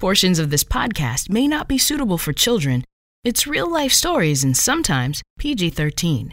[0.00, 2.84] Portions of this podcast may not be suitable for children.
[3.22, 6.32] It's real life stories and sometimes PG 13.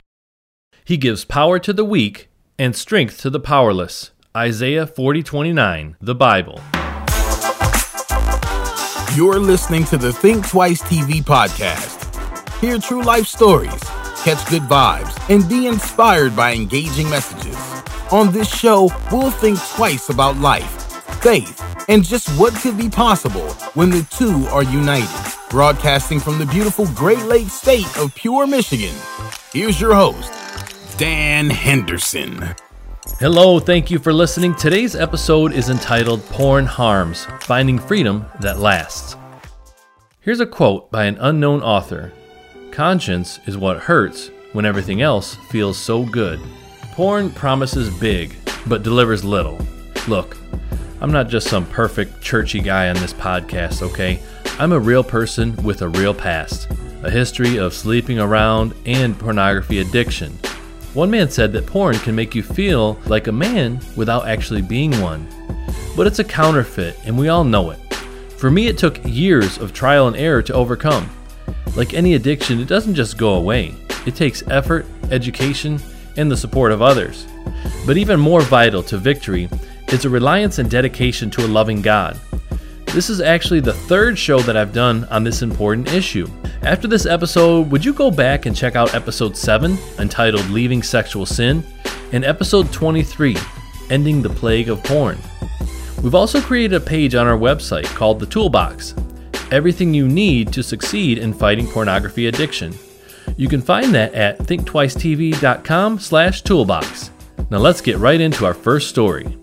[0.86, 4.12] He gives power to the weak and strength to the powerless.
[4.34, 6.62] Isaiah 40:29, the Bible.
[9.18, 12.08] You're listening to the Think Twice TV podcast.
[12.62, 13.84] Hear true life stories,
[14.24, 17.58] catch good vibes, and be inspired by engaging messages.
[18.14, 20.87] On this show, we'll think twice about life,
[21.22, 25.10] faith, and just what could be possible when the two are united.
[25.50, 28.96] Broadcasting from the beautiful Great Lakes state of Pure, Michigan,
[29.54, 30.32] here's your host,
[30.98, 32.56] Dan Henderson.
[33.20, 34.54] Hello, thank you for listening.
[34.56, 39.16] Today's episode is entitled Porn Harms Finding Freedom That Lasts.
[40.20, 42.12] Here's a quote by an unknown author
[42.70, 46.40] Conscience is what hurts when everything else feels so good.
[46.92, 48.36] Porn promises big,
[48.68, 49.58] but delivers little.
[50.08, 50.38] Look,
[51.00, 54.20] I'm not just some perfect churchy guy on this podcast, okay?
[54.58, 56.72] I'm a real person with a real past,
[57.04, 60.32] a history of sleeping around and pornography addiction.
[60.96, 65.00] One man said that porn can make you feel like a man without actually being
[65.00, 65.28] one.
[65.96, 67.80] But it's a counterfeit, and we all know it.
[68.38, 71.08] For me, it took years of trial and error to overcome.
[71.76, 73.76] Like any addiction, it doesn't just go away,
[74.08, 75.80] it takes effort, education,
[76.16, 77.28] and the support of others.
[77.86, 79.48] But even more vital to victory
[79.90, 82.20] is a reliance and dedication to a loving God.
[82.88, 86.28] This is actually the third show that I've done on this important issue.
[86.62, 91.26] After this episode, would you go back and check out episode 7, entitled Leaving Sexual
[91.26, 91.64] Sin,
[92.12, 93.38] and episode 23,
[93.90, 95.18] Ending the Plague of Porn?
[96.02, 98.96] We've also created a page on our website called The Toolbox
[99.52, 102.74] Everything you need to succeed in fighting pornography addiction.
[103.38, 107.12] You can find that at thinktwicetv.com slash toolbox.
[107.50, 109.38] Now let's get right into our first story.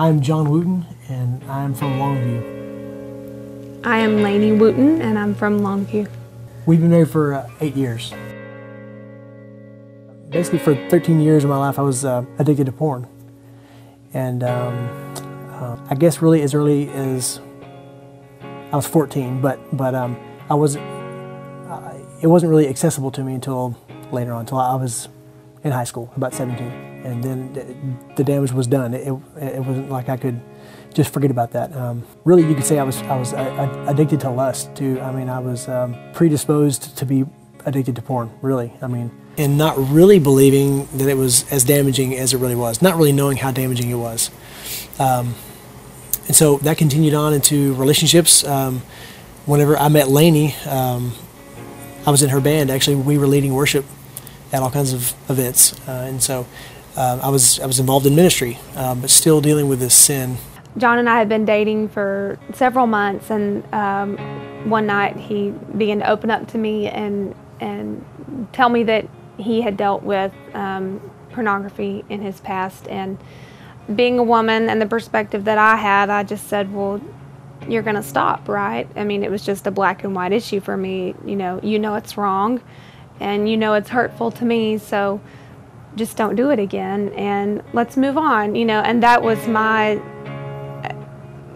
[0.00, 3.84] I'm John Wooten, and I'm from Longview.
[3.84, 6.08] I am Lainey Wooten, and I'm from Longview.
[6.66, 8.14] We've been married for uh, eight years.
[10.28, 13.08] Basically, for 13 years of my life, I was uh, addicted to porn.
[14.14, 14.88] And um,
[15.50, 17.40] uh, I guess really as early as
[18.70, 20.16] I was 14, but, but um,
[20.48, 23.76] I was, uh, it wasn't really accessible to me until
[24.12, 25.08] later on, until I was
[25.64, 28.94] in high school, about 17 and then the damage was done.
[28.94, 29.08] It,
[29.40, 30.40] it, wasn't like I could
[30.92, 31.74] just forget about that.
[31.74, 35.00] Um, really, you could say I was I was uh, addicted to lust too.
[35.00, 37.24] I mean, I was um, predisposed to be
[37.64, 38.30] addicted to porn.
[38.42, 42.56] Really, I mean, and not really believing that it was as damaging as it really
[42.56, 42.82] was.
[42.82, 44.30] Not really knowing how damaging it was.
[44.98, 45.34] Um,
[46.26, 48.44] and so that continued on into relationships.
[48.44, 48.82] Um,
[49.46, 51.14] whenever I met Lainey, um,
[52.06, 52.70] I was in her band.
[52.70, 53.86] Actually, we were leading worship
[54.52, 56.46] at all kinds of events, uh, and so
[56.96, 60.36] uh, I was I was involved in ministry, uh, but still dealing with this sin.
[60.76, 64.16] John and I had been dating for several months, and um,
[64.68, 68.04] one night he began to open up to me and and
[68.52, 71.00] tell me that he had dealt with um,
[71.30, 72.86] pornography in his past.
[72.88, 73.18] And
[73.94, 77.00] being a woman and the perspective that I had, I just said, "Well,
[77.68, 80.60] you're going to stop, right?" I mean, it was just a black and white issue
[80.60, 81.14] for me.
[81.24, 82.60] You know, you know it's wrong,
[83.20, 85.20] and you know it's hurtful to me, so
[85.96, 90.00] just don't do it again and let's move on you know and that was my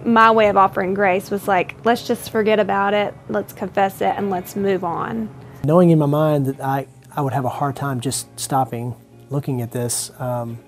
[0.04, 4.15] my way of offering grace was like let's just forget about it let's confess it
[4.16, 5.32] and let's move on.
[5.65, 8.97] Knowing in my mind that i i would have a hard time just stopping
[9.31, 10.59] looking at this um,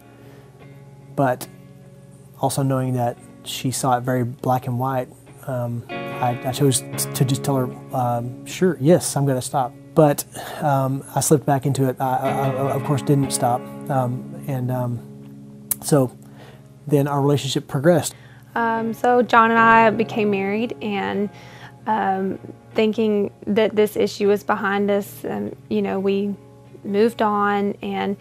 [1.17, 1.47] but
[2.41, 5.09] also knowing that she saw it very black and white
[5.47, 9.73] um, I, I, chose to just tell her um, sure yes i'm going to stop
[9.95, 10.25] but
[10.63, 11.97] um, I slipped back into it.
[12.01, 13.61] I, I, I of course, didn't stop.
[13.91, 16.17] Um, and um, so
[16.87, 18.15] then our relationship progressed.
[18.55, 21.29] Um, so John and I became married, and
[21.87, 22.39] um,
[22.75, 26.35] thinking that this issue was behind us, um, you know, we
[26.85, 27.73] moved on.
[27.83, 28.17] And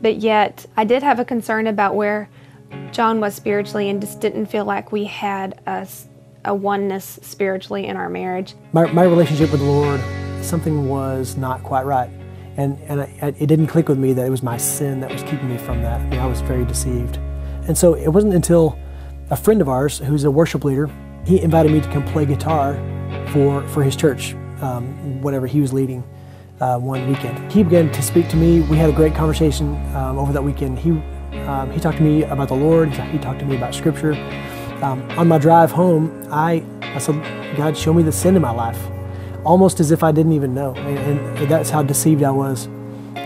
[0.00, 2.28] but yet, I did have a concern about where
[2.92, 5.86] John was spiritually, and just didn't feel like we had a,
[6.44, 8.54] a oneness spiritually in our marriage.
[8.72, 10.00] My, my relationship with the Lord
[10.42, 12.10] something was not quite right.
[12.56, 15.22] And, and I, it didn't click with me that it was my sin that was
[15.22, 16.00] keeping me from that.
[16.00, 17.16] I, mean, I was very deceived.
[17.66, 18.78] And so it wasn't until
[19.30, 20.90] a friend of ours, who's a worship leader,
[21.24, 22.74] he invited me to come play guitar
[23.28, 26.04] for, for his church, um, whatever he was leading
[26.60, 27.50] uh, one weekend.
[27.50, 28.60] He began to speak to me.
[28.60, 30.78] We had a great conversation um, over that weekend.
[30.78, 30.90] He,
[31.46, 34.12] um, he talked to me about the Lord, he talked to me about Scripture.
[34.82, 37.14] Um, on my drive home, I, I said,
[37.56, 38.78] God, show me the sin in my life
[39.44, 40.74] almost as if I didn't even know.
[40.74, 42.66] And, and that's how deceived I was.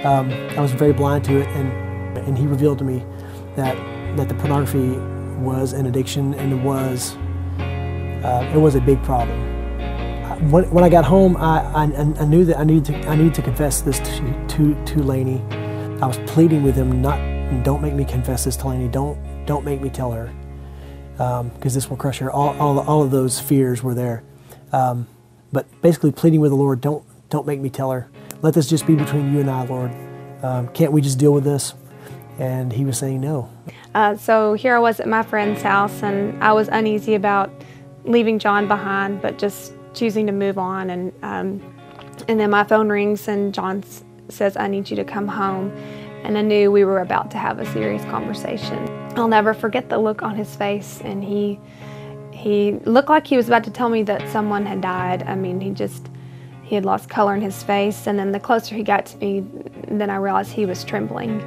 [0.05, 1.49] Um, I was very blind to it.
[1.49, 1.87] And
[2.19, 3.05] and he revealed to me
[3.57, 3.77] that
[4.17, 4.99] that the pornography
[5.41, 7.17] was an addiction and it was
[8.25, 9.45] uh, it was a big problem.
[10.51, 13.35] When, when I got home, I, I, I, knew that I needed to I needed
[13.35, 15.41] to confess this to to, to Lainey.
[16.03, 17.19] I was pleading with him, not
[17.65, 18.89] don't make me confess this to Lainey.
[18.89, 20.33] Don't don't make me tell her
[21.13, 22.31] because um, this will crush her.
[22.31, 24.23] All, all, all of those fears were there.
[24.73, 25.07] Um,
[25.57, 28.11] but basically pleading with the Lord, don't, don't make me tell her.
[28.43, 29.91] Let this just be between you and I, Lord.
[30.43, 31.73] Um, can't we just deal with this?
[32.39, 33.51] And he was saying no.
[33.95, 37.51] Uh, so here I was at my friend's house, and I was uneasy about
[38.05, 40.91] leaving John behind, but just choosing to move on.
[40.91, 41.75] And um,
[42.29, 43.83] and then my phone rings, and John
[44.29, 45.71] says, "I need you to come home."
[46.23, 48.91] And I knew we were about to have a serious conversation.
[49.17, 51.59] I'll never forget the look on his face, and he
[52.47, 55.25] he looked like he was about to tell me that someone had died.
[55.25, 56.09] I mean, he just
[56.63, 59.45] he had lost color in his face, and then the closer he got to me,
[59.89, 61.43] then I realized he was trembling,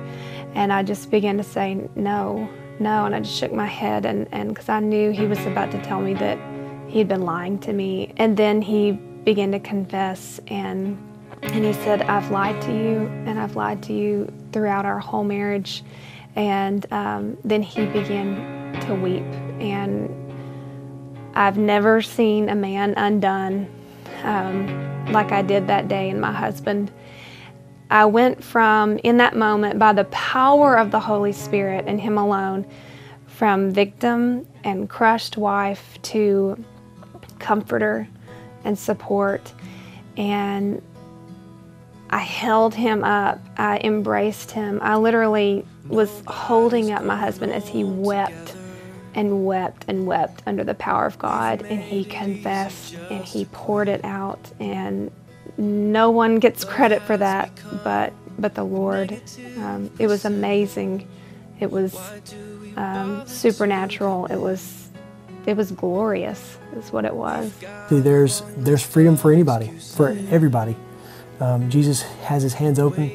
[0.55, 2.49] and I just began to say no,
[2.81, 5.81] no, and I just shook my head, and because I knew he was about to
[5.83, 6.37] tell me that
[6.89, 8.91] he had been lying to me, and then he
[9.23, 10.97] began to confess and.
[11.41, 15.23] And he said, I've lied to you, and I've lied to you throughout our whole
[15.23, 15.83] marriage.
[16.35, 19.23] And um, then he began to weep.
[19.61, 20.28] And
[21.33, 23.69] I've never seen a man undone
[24.23, 26.91] um, like I did that day in my husband.
[27.89, 32.17] I went from, in that moment, by the power of the Holy Spirit and Him
[32.17, 32.65] alone,
[33.27, 36.63] from victim and crushed wife to
[37.39, 38.07] comforter
[38.63, 39.53] and support.
[40.17, 40.81] And
[42.09, 44.79] I held him up, I embraced him.
[44.81, 48.55] I literally was holding up my husband as he wept
[49.13, 53.87] and wept and wept under the power of God, and he confessed and he poured
[53.87, 54.51] it out.
[54.59, 55.11] And
[55.57, 57.51] no one gets credit for that,
[57.83, 59.21] but but the Lord.
[59.57, 61.07] Um, it was amazing.
[61.59, 61.97] It was
[62.77, 64.27] um, supernatural.
[64.27, 64.89] It was
[65.45, 66.57] it was glorious.
[66.75, 67.51] Is what it was.
[67.89, 70.75] See, there's there's freedom for anybody, for everybody.
[71.39, 73.09] Um, Jesus has his hands open,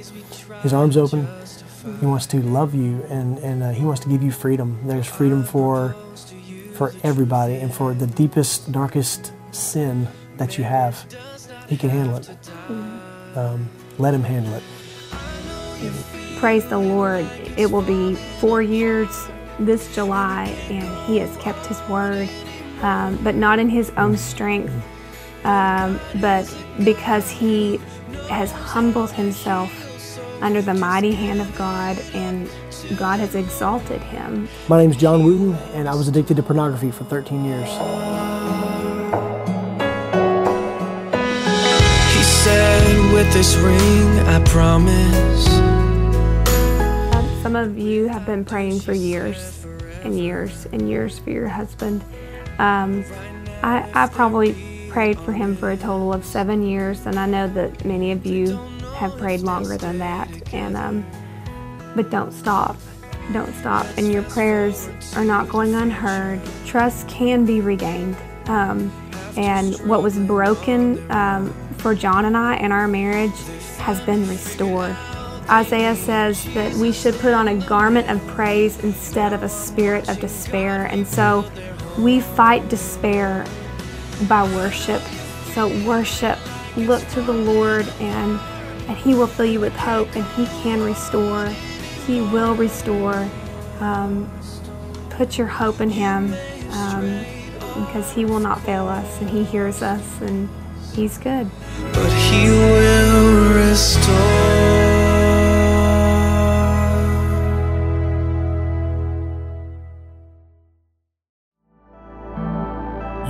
[0.62, 1.28] his arms open.
[2.00, 4.78] He wants to love you and, and uh, he wants to give you freedom.
[4.84, 5.94] There's freedom for
[6.74, 11.06] for everybody and for the deepest, darkest sin that you have.
[11.68, 12.28] He can handle it.
[13.36, 14.62] Um, let him handle it.
[16.38, 17.24] Praise the Lord.
[17.56, 19.28] It will be four years
[19.60, 22.28] this July, and he has kept his word,
[22.82, 24.72] um, but not in his own strength,
[25.44, 26.52] um, but
[26.84, 27.76] because he
[28.28, 29.83] has humbled himself
[30.44, 32.50] under the mighty hand of God, and
[32.98, 34.46] God has exalted him.
[34.68, 37.70] My name is John Wooten, and I was addicted to pornography for 13 years.
[42.12, 45.46] He said, With this ring, I promise.
[47.42, 49.64] Some of you have been praying for years
[50.02, 52.04] and years and years for your husband.
[52.58, 53.02] Um,
[53.62, 57.48] I, I probably prayed for him for a total of seven years, and I know
[57.48, 58.60] that many of you
[58.94, 60.28] have prayed longer than that.
[60.52, 61.06] And um,
[61.94, 62.76] but don't stop,
[63.32, 63.86] don't stop.
[63.96, 66.40] And your prayers are not going unheard.
[66.66, 68.16] Trust can be regained.
[68.46, 68.92] Um,
[69.36, 73.36] and what was broken um, for John and I in our marriage
[73.78, 74.96] has been restored.
[75.48, 80.08] Isaiah says that we should put on a garment of praise instead of a spirit
[80.08, 80.86] of despair.
[80.86, 81.44] And so
[81.98, 83.44] we fight despair
[84.28, 85.02] by worship.
[85.52, 86.38] So worship,
[86.76, 88.40] look to the Lord and
[88.88, 91.46] and He will fill you with hope, and He can restore.
[92.06, 93.28] He will restore.
[93.80, 94.30] Um,
[95.10, 96.34] put your hope in Him
[96.70, 97.24] um,
[97.84, 100.48] because He will not fail us, and He hears us, and
[100.92, 101.50] He's good.
[101.92, 104.74] But He will restore.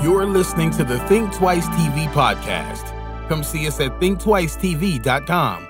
[0.02, 2.93] You're listening to the Think Twice TV podcast.
[3.28, 5.68] Come see us at thinktwicetv.com.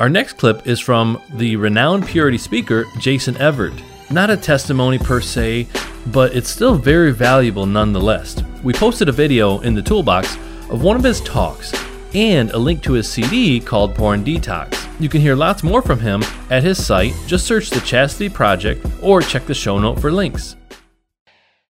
[0.00, 3.72] Our next clip is from the renowned purity speaker, Jason Evert.
[4.10, 5.66] Not a testimony per se,
[6.06, 8.40] but it's still very valuable nonetheless.
[8.62, 10.36] We posted a video in the toolbox
[10.70, 11.72] of one of his talks
[12.14, 14.88] and a link to his CD called Porn Detox.
[15.00, 17.12] You can hear lots more from him at his site.
[17.26, 20.56] Just search the Chastity Project or check the show note for links.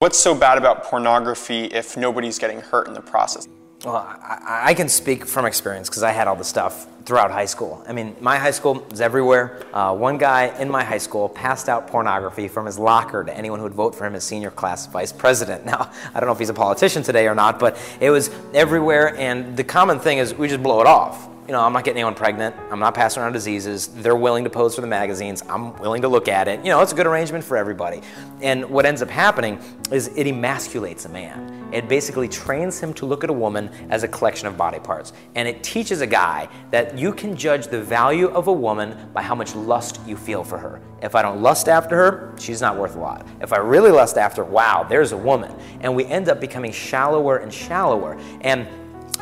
[0.01, 3.49] What's so bad about pornography if nobody's getting hurt in the process?
[3.85, 7.45] Well, I, I, can speak from experience because I had all the stuff throughout high
[7.45, 7.85] school.
[7.87, 9.65] I mean, my high school was everywhere.
[9.73, 13.61] Uh, one guy in my high school passed out pornography from his locker to anyone
[13.61, 15.65] who would vote for him as senior class vice president.
[15.69, 19.15] Now, I don't know if he's a politician today or not, but it was everywhere,
[19.17, 21.29] and the common thing is we just blow it off.
[21.49, 22.55] You know, I'm not getting anyone pregnant.
[22.71, 23.89] I'm not passing around diseases.
[23.89, 25.43] They're willing to pose for the magazines.
[25.49, 26.63] I'm willing to look at it.
[26.63, 28.03] You know, it's a good arrangement for everybody.
[28.43, 29.59] And what ends up happening
[29.91, 31.71] is it emasculates a man.
[31.73, 35.15] It basically trains him to look at a woman as a collection of body parts.
[35.37, 39.23] And it teaches a guy that you can judge the value of a woman by
[39.23, 40.83] how much lust you feel for her.
[41.01, 43.27] If I don't lust after her, she's not worth a lot.
[43.41, 45.55] If I really lust after wow, there's a woman.
[45.81, 48.19] And we end up becoming shallower and shallower.
[48.43, 48.69] And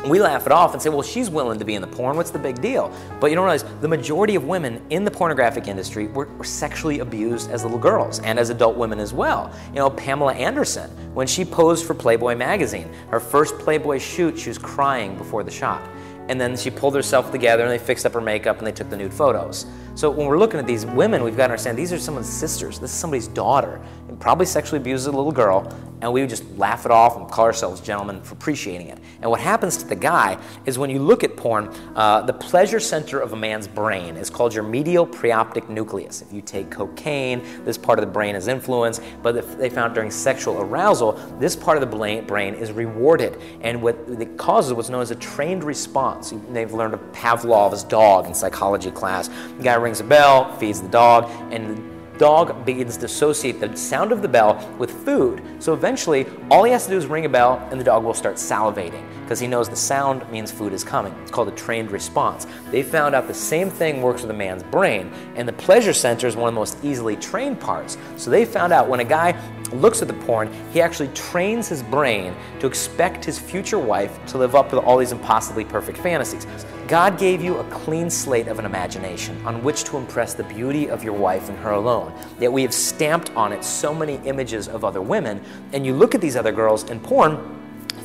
[0.05, 2.17] we laugh it off and say, well, she's willing to be in the porn.
[2.17, 2.91] What's the big deal?
[3.19, 6.99] But you don't realize the majority of women in the pornographic industry were, were, sexually
[6.99, 9.53] abused as little girls and as adult women as well.
[9.69, 14.49] You know, Pamela Anderson, when she posed for Playboy magazine, her first Playboy shoot, she
[14.49, 15.81] was crying before the shot.
[16.29, 18.89] And then she pulled herself together and they fixed up her makeup and they took
[18.89, 19.65] the nude photos.
[19.97, 22.77] So when we're looking at these women, we've got to understand these are someone's sisters.
[22.77, 26.47] This is somebody's daughter, and probably sexually abused a little girl, and we would just
[26.51, 28.99] laugh it off and call ourselves gentlemen for appreciating it.
[29.23, 30.37] And what happens to the guy
[30.67, 34.29] is when you look at porn, uh, the pleasure center of a man's brain is
[34.29, 36.21] called your medial preoptic nucleus.
[36.21, 39.95] If you take cocaine, this part of the brain is influenced, but if they found
[39.95, 44.89] during sexual arousal, this part of the brain is rewarded, and what it causes what's
[44.89, 46.35] known as a trained response.
[46.51, 49.29] They've learned of Pavlov's dog in psychology class.
[49.57, 53.73] The guy rings a bell, feeds the dog, and the dog begins to associate the
[53.77, 55.41] sound of the bell with food.
[55.59, 58.13] So eventually, all he has to do is ring a bell and the dog will
[58.13, 61.13] start salivating because he knows the sound means food is coming.
[61.21, 62.47] It's called a trained response.
[62.71, 66.27] They found out the same thing works with a man's brain, and the pleasure center
[66.27, 67.97] is one of the most easily trained parts.
[68.15, 69.37] So they found out when a guy
[69.73, 74.37] looks at the porn, he actually trains his brain to expect his future wife to
[74.37, 76.47] live up to all these impossibly perfect fantasies.
[76.87, 80.89] God gave you a clean slate of an imagination on which to impress the beauty
[80.89, 82.13] of your wife and her alone.
[82.39, 85.43] Yet we have stamped on it so many images of other women,
[85.73, 87.57] and you look at these other girls in porn,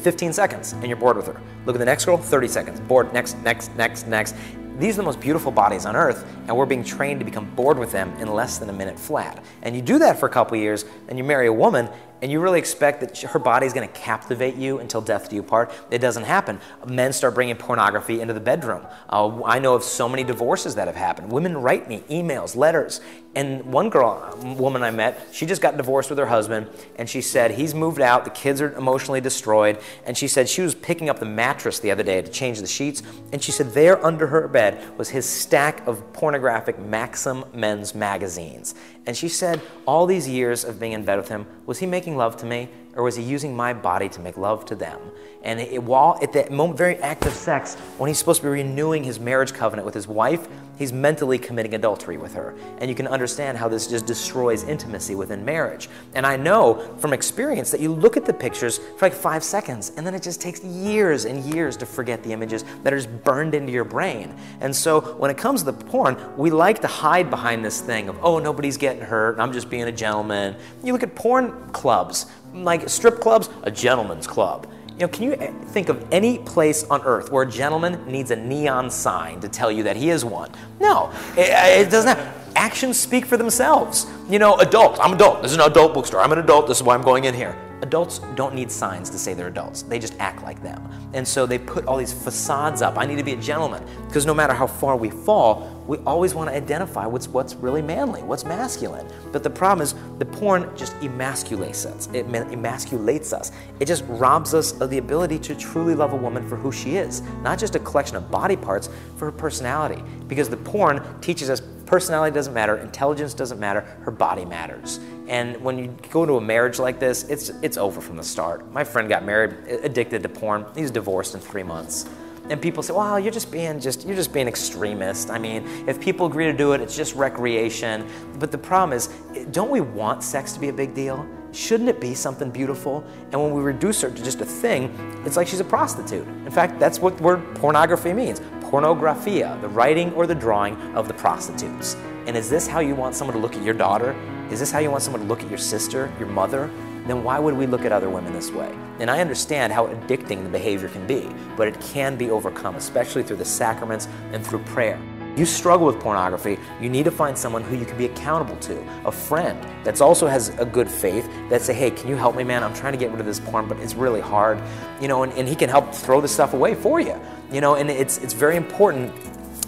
[0.02, 1.40] 15 seconds, and you're bored with her.
[1.64, 4.34] Look at the next girl, 30 seconds, bored, next, next, next, next.
[4.78, 7.78] These are the most beautiful bodies on earth, and we're being trained to become bored
[7.78, 9.44] with them in less than a minute flat.
[9.62, 11.88] And you do that for a couple years, and you marry a woman,
[12.22, 15.36] and you really expect that her body is going to captivate you until death do
[15.36, 15.72] you part.
[15.90, 16.58] It doesn't happen.
[16.86, 18.86] Men start bringing pornography into the bedroom.
[19.10, 21.30] Uh, I know of so many divorces that have happened.
[21.30, 23.00] Women write me emails, letters,
[23.34, 27.08] and one girl, um, woman I met, she just got divorced with her husband, and
[27.08, 30.74] she said he's moved out, the kids are emotionally destroyed, and she said she was
[30.74, 34.04] picking up the mattress the other day to change the sheets, and she said there
[34.04, 38.74] under her bed was his stack of pornographic Maxim men's magazines.
[39.06, 42.16] And she said all these years of being in bed with him, was he making
[42.16, 42.68] love to me?
[42.96, 45.00] or was he using my body to make love to them?
[45.44, 48.50] And it, while at that moment, very act of sex, when he's supposed to be
[48.50, 50.46] renewing his marriage covenant with his wife,
[50.78, 52.54] he's mentally committing adultery with her.
[52.78, 55.88] And you can understand how this just destroys intimacy within marriage.
[56.14, 59.92] And I know from experience that you look at the pictures for like five seconds,
[59.96, 63.24] and then it just takes years and years to forget the images that are just
[63.24, 64.34] burned into your brain.
[64.60, 68.08] And so when it comes to the porn, we like to hide behind this thing
[68.08, 70.56] of, oh, nobody's getting hurt, I'm just being a gentleman.
[70.84, 74.70] You look at porn clubs like strip clubs, a gentleman's club.
[75.02, 78.30] You know, can you eh, think of any place on earth where a gentleman needs
[78.30, 80.48] a neon sign to tell you that he is one?
[80.78, 81.48] No, it,
[81.86, 82.16] it doesn't.
[82.16, 84.06] Have, actions speak for themselves.
[84.28, 85.00] You know, adult.
[85.00, 85.42] I'm adult.
[85.42, 86.20] This is an adult bookstore.
[86.20, 86.68] I'm an adult.
[86.68, 89.82] This is why I'm going in here adults don't need signs to say they're adults.
[89.82, 90.88] They just act like them.
[91.12, 92.96] And so they put all these facades up.
[92.96, 93.84] I need to be a gentleman.
[94.06, 97.82] Because no matter how far we fall, we always want to identify what's, what's really
[97.82, 99.06] manly, what's masculine.
[99.32, 102.08] But the problem is the porn just emasculates us.
[102.12, 103.50] It emasculates us.
[103.80, 106.96] It just robs us of the ability to truly love a woman for who she
[106.96, 110.02] is, not just a collection of body parts, for her personality.
[110.28, 111.60] Because the porn teaches us
[111.92, 114.98] personality doesn't matter, intelligence doesn't matter, her body matters.
[115.28, 118.70] And when you go into a marriage like this, it's, it's over from the start.
[118.72, 119.52] My friend got married,
[119.82, 120.66] addicted to porn.
[120.74, 122.08] He's divorced in three months.
[122.50, 126.00] And people say, "Well, you're just being just you're just being extremist." I mean, if
[126.00, 128.04] people agree to do it, it's just recreation.
[128.40, 129.08] But the problem is,
[129.52, 131.24] don't we want sex to be a big deal?
[131.52, 133.04] Shouldn't it be something beautiful?
[133.30, 134.92] And when we reduce her to just a thing,
[135.24, 136.26] it's like she's a prostitute.
[136.26, 138.40] In fact, that's what the word pornography means.
[138.60, 141.94] Pornographia, the writing or the drawing of the prostitutes.
[142.26, 144.16] And is this how you want someone to look at your daughter?
[144.52, 146.70] Is this how you want someone to look at your sister, your mother?
[147.06, 148.70] Then why would we look at other women this way?
[149.00, 153.22] And I understand how addicting the behavior can be, but it can be overcome, especially
[153.22, 155.00] through the sacraments and through prayer.
[155.38, 158.78] You struggle with pornography, you need to find someone who you can be accountable to,
[159.06, 162.44] a friend that also has a good faith that say, hey, can you help me,
[162.44, 162.62] man?
[162.62, 164.62] I'm trying to get rid of this porn, but it's really hard.
[165.00, 167.18] You know, and, and he can help throw the stuff away for you.
[167.50, 169.14] You know, and it's it's very important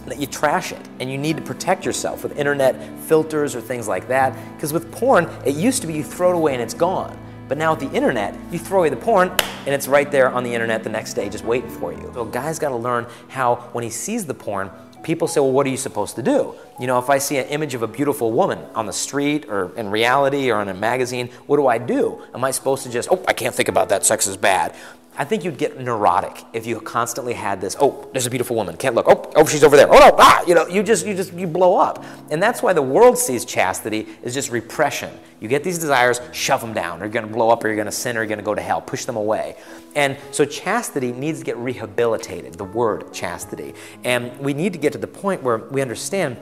[0.06, 3.88] that you trash it and you need to protect yourself with internet filters or things
[3.88, 6.75] like that because with porn it used to be you throw it away and it's
[6.75, 7.16] gone
[7.49, 10.44] But now with the internet, you throw away the porn and it's right there on
[10.44, 12.11] the internet the next day just waiting for you.
[12.14, 14.70] So a guy's got to learn how when he sees the porn,
[15.02, 16.54] people say, well, what are you supposed to do?
[16.80, 19.76] You know, if I see an image of a beautiful woman on the street or
[19.76, 22.23] in reality or in a magazine, what do I do?
[22.34, 24.75] Am I supposed to just, oh, I can't think about that, sex is bad?
[25.16, 27.76] I think you'd get neurotic if you constantly had this.
[27.78, 28.76] Oh, there's a beautiful woman.
[28.76, 29.06] Can't look.
[29.09, 29.88] Oh, oh, she's over there.
[29.88, 32.73] Oh no, ah, you know, you just, you just, you blow up, and that's why
[32.73, 35.16] the world sees chastity as just repression.
[35.40, 37.02] You get these desires, shove them down.
[37.02, 38.80] Or you're to blow up, or you're to sin, or you're to go to hell.
[38.80, 39.56] Push them away.
[39.94, 42.54] And so chastity needs to get rehabilitated.
[42.54, 46.38] The word chastity, and we need to get to the point where we understand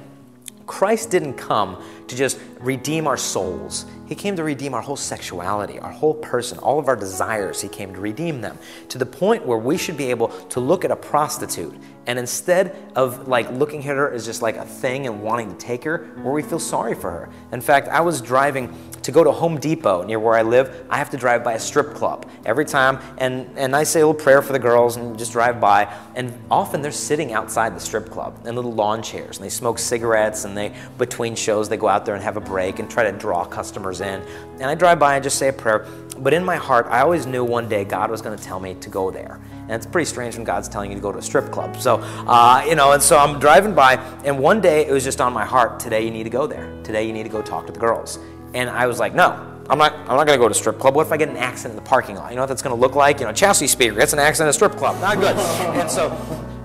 [0.72, 3.84] Christ didn't come to just redeem our souls.
[4.06, 7.60] He came to redeem our whole sexuality, our whole person, all of our desires.
[7.60, 10.86] He came to redeem them to the point where we should be able to look
[10.86, 11.74] at a prostitute
[12.06, 15.58] and instead of like looking at her as just like a thing and wanting to
[15.58, 17.28] take her, where we feel sorry for her.
[17.52, 20.86] In fact, I was driving to go to Home Depot near where I live.
[20.88, 24.06] I have to drive by a strip club every time, and, and I say a
[24.06, 25.92] little prayer for the girls and just drive by.
[26.14, 29.78] And often they're sitting outside the strip club in little lawn chairs, and they smoke
[29.78, 33.10] cigarettes, and they between shows they go out there and have a break and try
[33.10, 34.22] to draw customers in.
[34.54, 35.86] And I drive by and just say a prayer.
[36.18, 38.74] But in my heart, I always knew one day God was going to tell me
[38.74, 39.40] to go there.
[39.62, 41.76] And it's pretty strange when God's telling you to go to a strip club.
[41.76, 43.94] So, uh, you know, and so I'm driving by,
[44.24, 46.72] and one day it was just on my heart today you need to go there.
[46.82, 48.18] Today you need to go talk to the girls.
[48.54, 49.30] And I was like, no,
[49.70, 50.94] I'm not, I'm not going to go to strip club.
[50.94, 52.30] What if I get an accident in the parking lot?
[52.30, 53.20] You know what that's going to look like?
[53.20, 55.00] You know, chassis speaker gets an accident in a strip club.
[55.00, 55.36] Not good.
[55.76, 56.10] and so,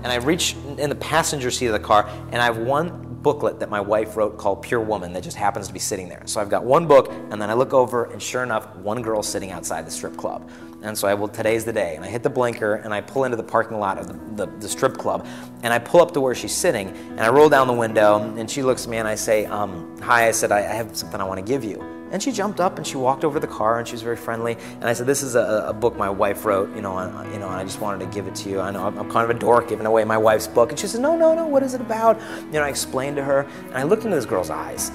[0.02, 3.60] and I reach in the passenger seat of the car, and I have one booklet
[3.60, 6.22] that my wife wrote called Pure Woman that just happens to be sitting there.
[6.26, 9.22] So I've got one book, and then I look over, and sure enough, one girl
[9.22, 10.48] sitting outside the strip club.
[10.82, 11.96] And so I will, today's the day.
[11.96, 14.52] And I hit the blinker, and I pull into the parking lot of the, the,
[14.58, 15.26] the strip club,
[15.62, 18.50] and I pull up to where she's sitting, and I roll down the window, and
[18.50, 21.20] she looks at me, and I say, um, Hi, I said, I, I have something
[21.20, 21.98] I want to give you.
[22.10, 24.16] And she jumped up and she walked over to the car and she was very
[24.16, 24.56] friendly.
[24.76, 27.38] And I said, "This is a, a book my wife wrote, you know, and, you
[27.38, 28.60] know, and I just wanted to give it to you.
[28.60, 30.86] I know I'm, I'm, kind of a dork giving away my wife's book." And she
[30.86, 31.46] said, "No, no, no.
[31.46, 34.24] What is it about?" You know, I explained to her, and I looked into this
[34.24, 34.90] girl's eyes,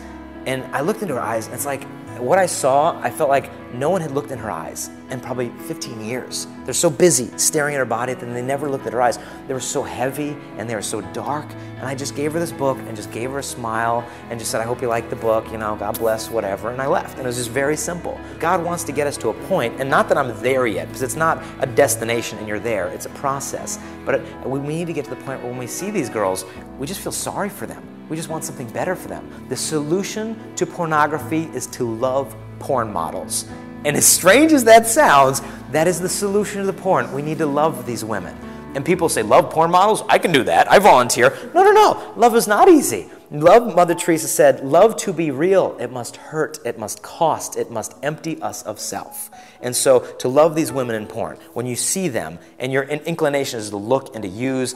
[0.45, 1.85] and I looked into her eyes, and it's like
[2.19, 5.49] what I saw, I felt like no one had looked in her eyes in probably
[5.67, 6.47] 15 years.
[6.63, 9.19] They're so busy staring at her body that they never looked at her eyes.
[9.47, 11.45] They were so heavy and they were so dark.
[11.77, 14.51] And I just gave her this book and just gave her a smile and just
[14.51, 16.69] said, I hope you like the book, you know, God bless, whatever.
[16.69, 17.17] And I left.
[17.17, 18.19] And it was just very simple.
[18.39, 21.01] God wants to get us to a point, and not that I'm there yet, because
[21.01, 23.79] it's not a destination and you're there, it's a process.
[24.05, 26.45] But we need to get to the point where when we see these girls,
[26.77, 28.02] we just feel sorry for them.
[28.13, 29.27] We just want something better for them.
[29.49, 33.47] The solution to pornography is to love porn models.
[33.85, 37.11] And as strange as that sounds, that is the solution to the porn.
[37.11, 38.37] We need to love these women.
[38.75, 40.03] And people say, Love porn models?
[40.09, 40.71] I can do that.
[40.71, 41.35] I volunteer.
[41.55, 42.13] No, no, no.
[42.15, 43.09] Love is not easy.
[43.31, 47.71] Love, Mother Teresa said, love to be real, it must hurt, it must cost, it
[47.71, 49.31] must empty us of self.
[49.59, 53.57] And so to love these women in porn, when you see them and your inclination
[53.57, 54.75] is to look and to use,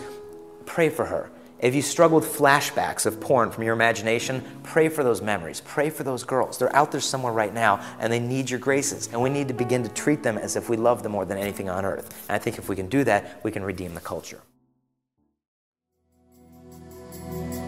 [0.66, 1.30] pray for her.
[1.60, 5.62] If you struggle with flashbacks of porn from your imagination, pray for those memories.
[5.62, 6.60] Pray for those girls.
[6.60, 9.10] They're out there somewhere right now and they need your graces.
[9.12, 11.40] And we need to begin to treat them as if we love them more than
[11.40, 12.26] anything on earth.
[12.30, 14.40] And I think if we can do that, we can redeem the culture.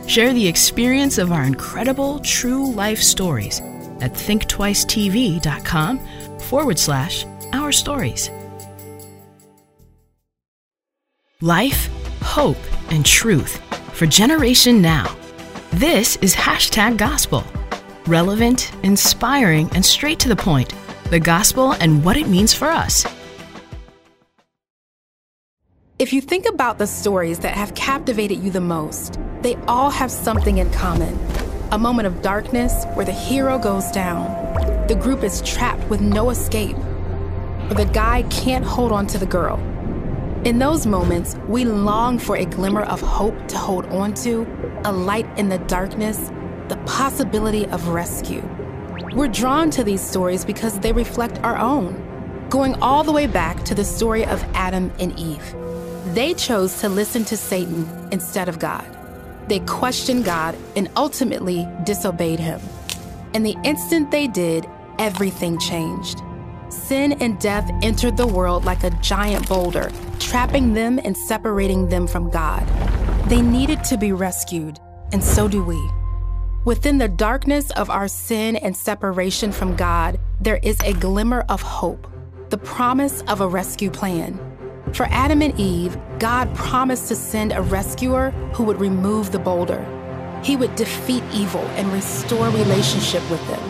[0.07, 3.59] Share the experience of our incredible true life stories
[4.01, 5.99] at thinktwicetv.com
[6.39, 8.29] forward slash our stories.
[11.41, 11.89] Life,
[12.21, 12.57] hope,
[12.91, 13.61] and truth
[13.99, 15.13] for Generation Now.
[15.71, 17.43] This is hashtag gospel.
[18.07, 20.73] Relevant, inspiring, and straight to the point.
[21.09, 23.05] The gospel and what it means for us.
[25.99, 30.11] If you think about the stories that have captivated you the most, they all have
[30.11, 31.19] something in common.
[31.73, 34.23] A moment of darkness where the hero goes down,
[34.87, 36.77] the group is trapped with no escape,
[37.69, 39.59] or the guy can't hold on to the girl
[40.45, 44.47] in those moments, we long for a glimmer of hope to hold on to,
[44.85, 46.31] a light in the darkness,
[46.69, 48.41] the possibility of rescue.
[49.13, 53.63] We're drawn to these stories because they reflect our own, going all the way back
[53.65, 55.43] to the story of Adam and Eve.
[56.13, 58.85] They chose to listen to Satan instead of God.
[59.49, 62.61] They questioned God and ultimately disobeyed him.
[63.33, 64.65] And the instant they did,
[64.99, 66.21] everything changed.
[66.69, 72.05] Sin and death entered the world like a giant boulder, trapping them and separating them
[72.05, 72.67] from God.
[73.27, 74.79] They needed to be rescued,
[75.11, 75.79] and so do we.
[76.65, 81.61] Within the darkness of our sin and separation from God, there is a glimmer of
[81.61, 82.07] hope,
[82.49, 84.39] the promise of a rescue plan.
[84.93, 89.83] For Adam and Eve, God promised to send a rescuer who would remove the boulder.
[90.43, 93.68] He would defeat evil and restore relationship with them.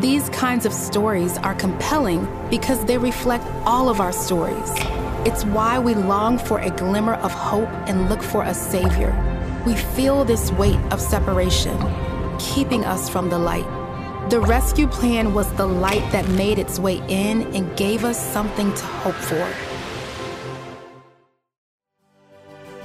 [0.00, 4.70] These kinds of stories are compelling because they reflect all of our stories.
[5.26, 9.12] It's why we long for a glimmer of hope and look for a Savior.
[9.66, 11.76] We feel this weight of separation,
[12.38, 13.66] keeping us from the light.
[14.30, 18.72] The rescue plan was the light that made its way in and gave us something
[18.72, 19.52] to hope for.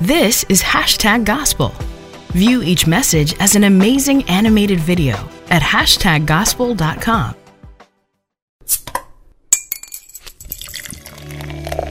[0.02, 1.76] This is hashtag gospel.
[2.34, 5.14] View each message as an amazing animated video
[5.52, 7.36] at hashtaggospel.com.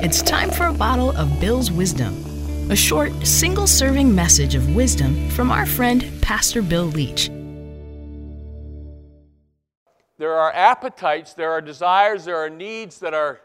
[0.04, 5.30] It's time for a bottle of Bill's Wisdom, a short, single serving message of wisdom
[5.30, 7.30] from our friend, Pastor Bill Leach.
[10.18, 13.40] There are appetites, there are desires, there are needs that are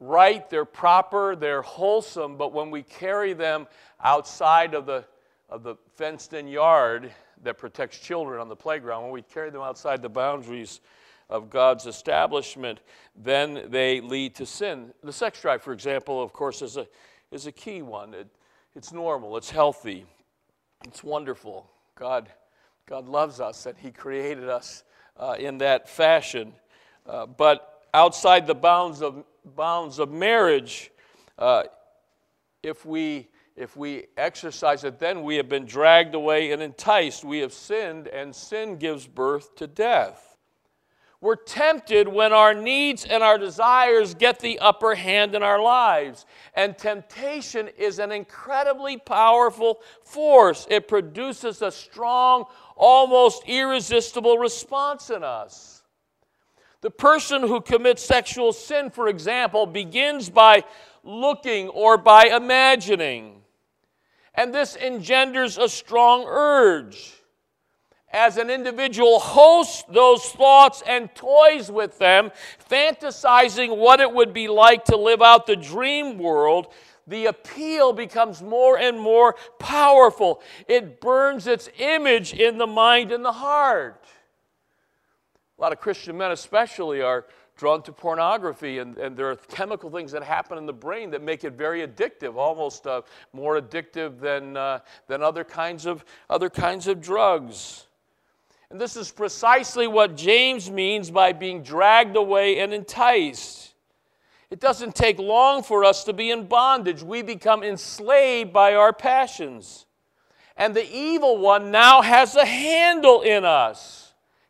[0.00, 3.68] right, they're proper, they're wholesome, but when we carry them
[4.02, 5.04] outside of the,
[5.48, 9.62] of the fenced in yard that protects children on the playground, when we carry them
[9.62, 10.80] outside the boundaries
[11.28, 12.80] of God's establishment,
[13.14, 14.92] then they lead to sin.
[15.02, 16.86] The sex drive, for example, of course, is a,
[17.30, 18.14] is a key one.
[18.14, 18.28] It,
[18.74, 20.04] it's normal, it's healthy,
[20.86, 21.68] it's wonderful.
[21.98, 22.28] God,
[22.86, 24.84] God loves us, and He created us
[25.16, 26.52] uh, in that fashion.
[27.06, 29.24] Uh, but outside the bounds of,
[29.56, 30.90] bounds of marriage,
[31.38, 31.64] uh,
[32.62, 37.24] if, we, if we exercise it, then we have been dragged away and enticed.
[37.24, 40.36] We have sinned, and sin gives birth to death.
[41.22, 46.26] We're tempted when our needs and our desires get the upper hand in our lives.
[46.54, 50.66] And temptation is an incredibly powerful force.
[50.68, 52.44] It produces a strong,
[52.76, 55.82] almost irresistible response in us.
[56.82, 60.64] The person who commits sexual sin, for example, begins by
[61.02, 63.40] looking or by imagining.
[64.36, 67.16] And this engenders a strong urge
[68.12, 72.30] as an individual hosts those thoughts and toys with them,
[72.70, 76.72] fantasizing what it would be like to live out the dream world,
[77.06, 80.40] the appeal becomes more and more powerful.
[80.66, 84.04] It burns its image in the mind and the heart.
[85.58, 89.90] A lot of Christian men, especially, are drawn to pornography, and, and there are chemical
[89.90, 94.20] things that happen in the brain that make it very addictive, almost uh, more addictive
[94.20, 97.86] than, uh, than other, kinds of, other kinds of drugs.
[98.70, 103.74] And this is precisely what James means by being dragged away and enticed.
[104.50, 107.02] It doesn't take long for us to be in bondage.
[107.02, 109.86] We become enslaved by our passions.
[110.56, 114.05] And the evil one now has a handle in us.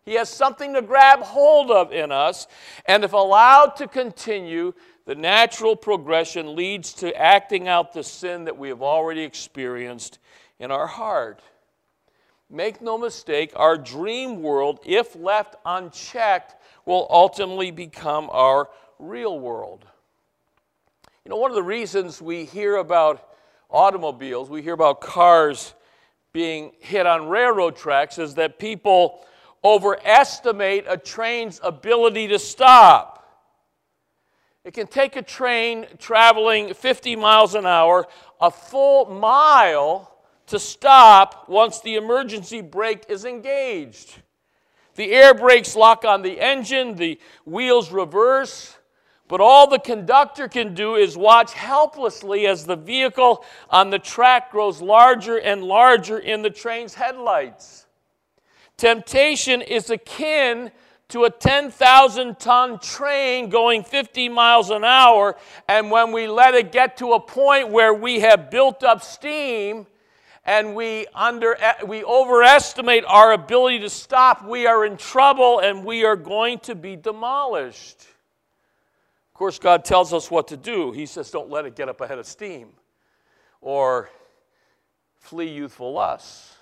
[0.06, 2.46] He has something to grab hold of in us.
[2.86, 4.72] And if allowed to continue,
[5.04, 10.20] the natural progression leads to acting out the sin that we have already experienced
[10.60, 11.42] in our heart.
[12.48, 18.68] Make no mistake, our dream world, if left unchecked, will ultimately become our
[19.00, 19.84] real world.
[21.24, 23.28] You know, one of the reasons we hear about
[23.68, 25.74] automobiles, we hear about cars
[26.32, 29.24] being hit on railroad tracks, is that people
[29.66, 33.14] overestimate a train's ability to stop.
[34.64, 38.07] It can take a train traveling 50 miles an hour
[38.40, 40.12] a full mile
[40.46, 44.22] to stop once the emergency brake is engaged.
[44.94, 48.76] The air brakes lock on the engine, the wheels reverse,
[49.26, 54.52] but all the conductor can do is watch helplessly as the vehicle on the track
[54.52, 57.86] grows larger and larger in the train's headlights.
[58.76, 60.70] Temptation is akin
[61.08, 65.36] to a 10,000 ton train going 50 miles an hour,
[65.68, 69.86] and when we let it get to a point where we have built up steam,
[70.46, 76.04] and we, under, we overestimate our ability to stop, we are in trouble and we
[76.04, 78.00] are going to be demolished.
[78.00, 80.92] Of course, God tells us what to do.
[80.92, 82.68] He says, don't let it get up ahead of steam
[83.60, 84.08] or
[85.18, 86.55] flee youthful lusts.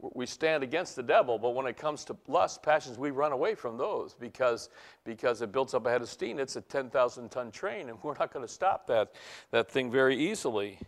[0.00, 3.56] We stand against the devil, but when it comes to lust, passions, we run away
[3.56, 4.68] from those because,
[5.04, 6.38] because it builds up ahead of steam.
[6.38, 9.12] It's a 10,000 ton train, and we're not going to stop that,
[9.50, 10.78] that thing very easily.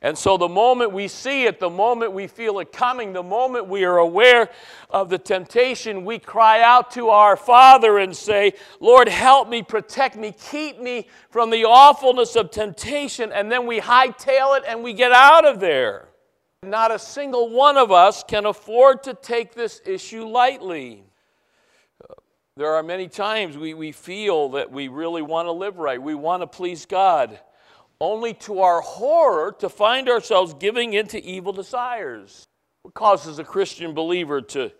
[0.00, 3.66] And so, the moment we see it, the moment we feel it coming, the moment
[3.66, 4.48] we are aware
[4.90, 10.16] of the temptation, we cry out to our Father and say, Lord, help me, protect
[10.16, 13.32] me, keep me from the awfulness of temptation.
[13.32, 16.08] And then we hightail it and we get out of there.
[16.62, 21.04] Not a single one of us can afford to take this issue lightly.
[22.56, 26.14] There are many times we, we feel that we really want to live right, we
[26.16, 27.38] want to please God
[28.00, 32.46] only to our horror to find ourselves giving into evil desires.
[32.82, 34.72] What causes a Christian believer to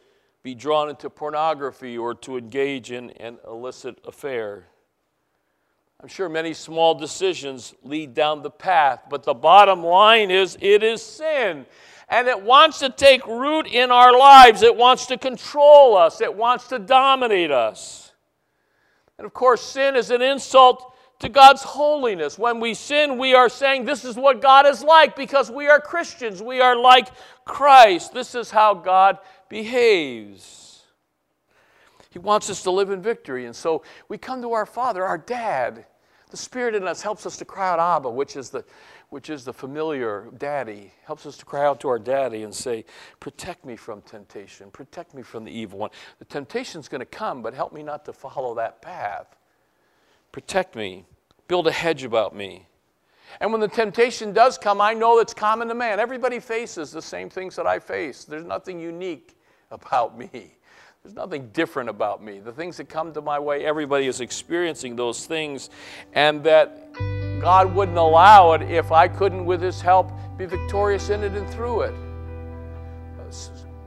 [0.43, 4.67] be drawn into pornography or to engage in an illicit affair.
[6.01, 10.83] I'm sure many small decisions lead down the path, but the bottom line is it
[10.85, 11.67] is sin.
[12.09, 14.63] And it wants to take root in our lives.
[14.63, 16.21] It wants to control us.
[16.21, 18.13] It wants to dominate us.
[19.19, 22.39] And of course, sin is an insult to God's holiness.
[22.39, 25.81] When we sin, we are saying this is what God is like because we are
[25.81, 26.41] Christians.
[26.41, 27.09] We are like
[27.45, 28.15] Christ.
[28.15, 30.68] This is how God behaves.
[32.11, 33.47] He wants us to live in victory.
[33.47, 35.85] And so we come to our Father, our dad.
[36.31, 38.65] The Spirit in us helps us to cry out, Abba, which is the,
[39.11, 42.85] which is the familiar daddy, helps us to cry out to our daddy and say,
[43.21, 45.91] Protect me from temptation, protect me from the evil one.
[46.19, 49.37] The temptation's going to come, but help me not to follow that path.
[50.33, 51.07] Protect me,
[51.47, 52.67] build a hedge about me.
[53.41, 56.01] And when the temptation does come, I know it's common to man.
[56.01, 58.25] Everybody faces the same things that I face.
[58.25, 59.39] There's nothing unique
[59.71, 60.58] about me.
[61.03, 62.41] There's nothing different about me.
[62.41, 65.71] The things that come to my way, everybody is experiencing those things,
[66.13, 66.93] and that
[67.41, 71.49] God wouldn't allow it if I couldn't, with His help, be victorious in it and
[71.51, 71.95] through it.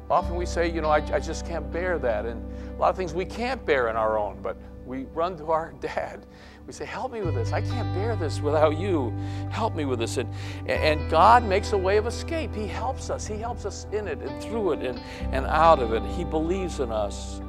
[0.10, 2.26] Often we say, you know, I, I just can't bear that.
[2.26, 2.44] And
[2.74, 5.74] a lot of things we can't bear in our own, but we run to our
[5.80, 6.26] dad.
[6.72, 7.52] We say, Help me with this.
[7.52, 9.14] I can't bear this without you.
[9.50, 10.16] Help me with this.
[10.16, 10.34] And,
[10.70, 12.56] and God makes a way of escape.
[12.56, 13.28] He helps us.
[13.28, 14.98] He helps us in it and through it and,
[15.34, 16.02] and out of it.
[16.16, 17.42] He believes in us.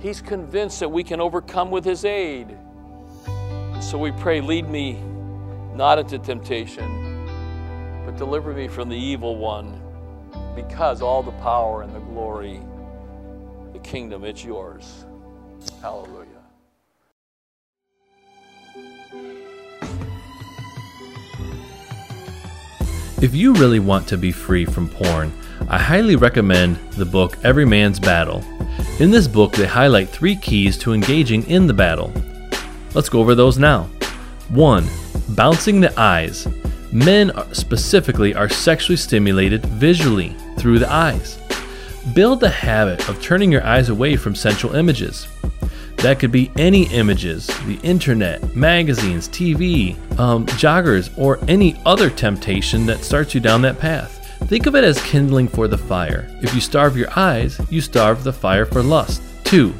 [0.00, 2.56] He's convinced that we can overcome with His aid.
[3.82, 4.98] So we pray, Lead me
[5.74, 7.26] not into temptation,
[8.06, 9.78] but deliver me from the evil one,
[10.56, 12.62] because all the power and the glory,
[13.74, 15.04] the kingdom, it's yours.
[15.82, 16.23] Hallelujah.
[23.22, 25.32] If you really want to be free from porn,
[25.68, 28.44] I highly recommend the book Every Man's Battle.
[28.98, 32.12] In this book, they highlight three keys to engaging in the battle.
[32.92, 33.84] Let's go over those now.
[34.50, 34.86] 1.
[35.30, 36.46] Bouncing the eyes.
[36.92, 41.38] Men specifically are sexually stimulated visually through the eyes.
[42.14, 45.28] Build the habit of turning your eyes away from sensual images.
[46.04, 52.84] That could be any images, the internet, magazines, TV, um, joggers, or any other temptation
[52.84, 54.38] that starts you down that path.
[54.46, 56.28] Think of it as kindling for the fire.
[56.42, 59.22] If you starve your eyes, you starve the fire for lust.
[59.44, 59.72] 2.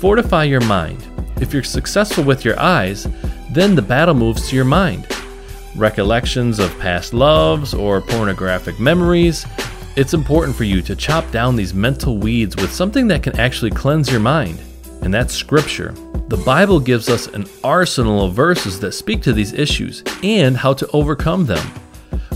[0.00, 1.06] Fortify your mind.
[1.40, 3.06] If you're successful with your eyes,
[3.52, 5.06] then the battle moves to your mind.
[5.76, 9.46] Recollections of past loves or pornographic memories.
[9.94, 13.70] It's important for you to chop down these mental weeds with something that can actually
[13.70, 14.60] cleanse your mind
[15.02, 15.94] and that's Scripture.
[16.28, 20.74] The Bible gives us an arsenal of verses that speak to these issues and how
[20.74, 21.66] to overcome them.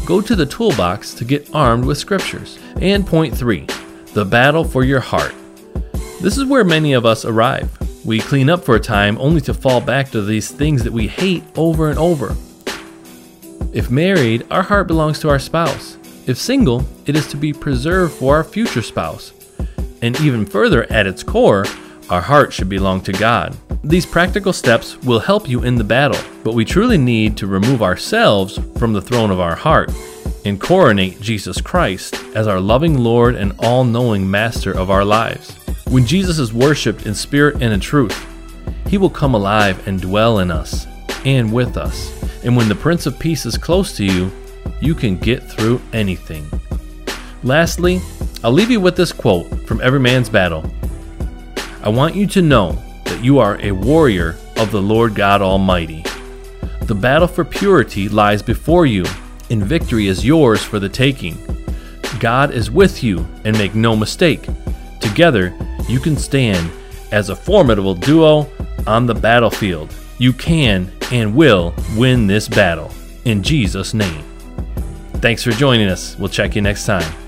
[0.07, 2.59] Go to the toolbox to get armed with Scriptures.
[2.81, 3.66] And point three
[4.12, 5.35] the battle for your heart.
[6.20, 7.70] This is where many of us arrive.
[8.05, 11.09] We clean up for a time only to fall back to these things that we
[11.09, 12.37] hate over and over.
[13.72, 15.98] If married, our heart belongs to our spouse.
[16.27, 19.33] If single, it is to be preserved for our future spouse.
[20.00, 21.64] And even further, at its core,
[22.11, 23.57] our heart should belong to God.
[23.83, 27.83] These practical steps will help you in the battle, but we truly need to remove
[27.83, 29.90] ourselves from the throne of our heart
[30.45, 35.53] and coronate Jesus Christ as our loving Lord and all knowing Master of our lives.
[35.88, 38.27] When Jesus is worshiped in spirit and in truth,
[38.87, 40.87] he will come alive and dwell in us
[41.25, 42.12] and with us.
[42.45, 44.31] And when the Prince of Peace is close to you,
[44.81, 46.49] you can get through anything.
[47.43, 48.01] Lastly,
[48.43, 50.62] I'll leave you with this quote from Every Man's Battle
[51.85, 56.03] I want you to know that you are a warrior of the Lord God Almighty.
[56.81, 59.05] The battle for purity lies before you,
[59.51, 61.37] and victory is yours for the taking.
[62.20, 64.49] God is with you, and make no mistake,
[64.99, 65.55] together
[65.87, 66.70] you can stand
[67.12, 68.49] as a formidable duo
[68.87, 69.94] on the battlefield.
[70.16, 72.90] You can and will win this battle.
[73.27, 74.25] In Jesus' name.
[75.16, 76.18] Thanks for joining us.
[76.18, 77.23] We'll check you next time.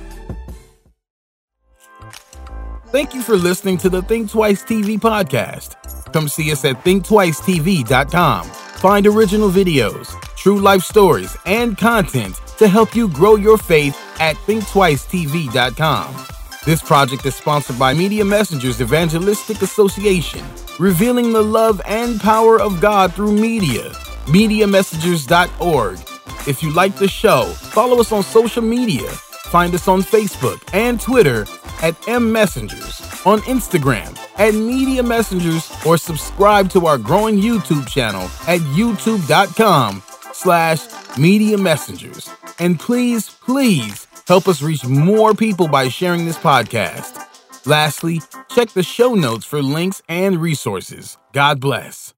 [2.96, 5.76] Thank you for listening to the Think Twice TV podcast.
[6.14, 8.44] Come see us at thinktwicetv.com.
[8.46, 14.36] Find original videos, true life stories, and content to help you grow your faith at
[14.36, 16.26] thinktwicetv.com.
[16.64, 20.42] This project is sponsored by Media Messengers Evangelistic Association,
[20.78, 23.90] revealing the love and power of God through media.
[24.24, 25.98] MediaMessengers.org.
[26.48, 29.12] If you like the show, follow us on social media.
[29.56, 31.46] Find us on Facebook and Twitter
[31.80, 38.24] at M Messengers, on Instagram at Media Messengers, or subscribe to our growing YouTube channel
[38.46, 40.02] at youtube.com
[40.34, 40.80] slash
[41.16, 42.28] Media Messengers.
[42.58, 47.16] And please, please help us reach more people by sharing this podcast.
[47.64, 48.20] Lastly,
[48.56, 51.18] Check the show notes for links and resources.
[51.34, 52.15] God bless.